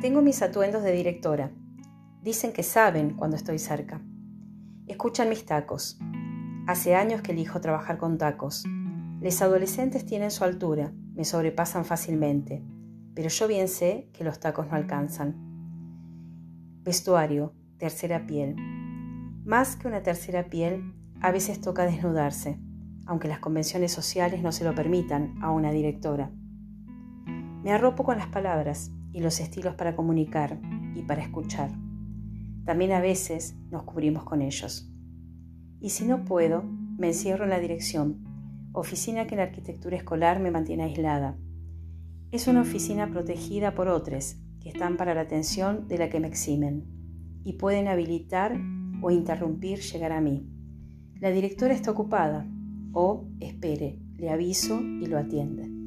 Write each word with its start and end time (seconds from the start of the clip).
Tengo 0.00 0.22
mis 0.22 0.42
atuendos 0.42 0.84
de 0.84 0.92
directora. 0.92 1.50
Dicen 2.22 2.52
que 2.52 2.62
saben 2.62 3.14
cuando 3.14 3.34
estoy 3.34 3.58
cerca. 3.58 4.00
Escuchan 4.86 5.28
mis 5.28 5.44
tacos. 5.44 5.98
Hace 6.68 6.94
años 6.94 7.20
que 7.20 7.32
elijo 7.32 7.60
trabajar 7.60 7.98
con 7.98 8.16
tacos. 8.16 8.62
Les 9.20 9.42
adolescentes 9.42 10.06
tienen 10.06 10.30
su 10.30 10.44
altura, 10.44 10.92
me 11.16 11.24
sobrepasan 11.24 11.84
fácilmente, 11.84 12.62
pero 13.12 13.28
yo 13.28 13.48
bien 13.48 13.66
sé 13.66 14.08
que 14.12 14.22
los 14.22 14.38
tacos 14.38 14.68
no 14.68 14.76
alcanzan. 14.76 15.34
Vestuario, 16.84 17.52
tercera 17.78 18.24
piel. 18.24 18.54
Más 19.44 19.74
que 19.74 19.88
una 19.88 20.04
tercera 20.04 20.48
piel, 20.48 20.94
a 21.20 21.32
veces 21.32 21.60
toca 21.60 21.86
desnudarse, 21.86 22.60
aunque 23.04 23.26
las 23.26 23.40
convenciones 23.40 23.90
sociales 23.90 24.44
no 24.44 24.52
se 24.52 24.62
lo 24.62 24.76
permitan 24.76 25.34
a 25.42 25.50
una 25.50 25.72
directora. 25.72 26.30
Me 27.64 27.72
arropo 27.72 28.04
con 28.04 28.16
las 28.16 28.28
palabras 28.28 28.92
y 29.12 29.20
los 29.20 29.40
estilos 29.40 29.74
para 29.74 29.96
comunicar 29.96 30.58
y 30.94 31.02
para 31.02 31.22
escuchar. 31.22 31.70
También 32.64 32.92
a 32.92 33.00
veces 33.00 33.56
nos 33.70 33.84
cubrimos 33.84 34.24
con 34.24 34.42
ellos. 34.42 34.92
Y 35.80 35.90
si 35.90 36.04
no 36.04 36.24
puedo, 36.24 36.62
me 36.98 37.08
encierro 37.08 37.44
en 37.44 37.50
la 37.50 37.60
dirección, 37.60 38.24
oficina 38.72 39.26
que 39.26 39.36
la 39.36 39.44
arquitectura 39.44 39.96
escolar 39.96 40.40
me 40.40 40.50
mantiene 40.50 40.84
aislada. 40.84 41.38
Es 42.30 42.46
una 42.46 42.62
oficina 42.62 43.10
protegida 43.10 43.74
por 43.74 43.88
otros 43.88 44.36
que 44.60 44.68
están 44.68 44.96
para 44.96 45.14
la 45.14 45.22
atención 45.22 45.88
de 45.88 45.98
la 45.98 46.10
que 46.10 46.20
me 46.20 46.28
eximen 46.28 46.84
y 47.44 47.54
pueden 47.54 47.88
habilitar 47.88 48.60
o 49.00 49.10
interrumpir 49.10 49.78
llegar 49.78 50.12
a 50.12 50.20
mí. 50.20 50.46
La 51.20 51.30
directora 51.30 51.74
está 51.74 51.90
ocupada 51.90 52.46
o 52.92 53.28
espere, 53.40 53.98
le 54.16 54.30
aviso 54.30 54.80
y 54.80 55.06
lo 55.06 55.18
atiende. 55.18 55.77